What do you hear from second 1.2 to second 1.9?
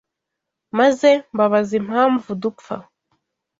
mbabaza